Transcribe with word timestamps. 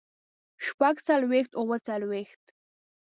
شپږ 0.65 0.95
څلوېښت 1.07 1.51
اووه 1.59 1.77
څلوېښت 1.87 2.41